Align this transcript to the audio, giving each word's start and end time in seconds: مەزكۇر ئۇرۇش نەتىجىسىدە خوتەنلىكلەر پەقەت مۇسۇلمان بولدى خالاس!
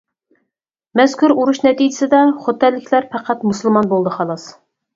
مەزكۇر 1.01 1.33
ئۇرۇش 1.35 1.59
نەتىجىسىدە 1.67 2.23
خوتەنلىكلەر 2.47 3.09
پەقەت 3.15 3.47
مۇسۇلمان 3.51 3.95
بولدى 3.95 4.19
خالاس! 4.21 4.51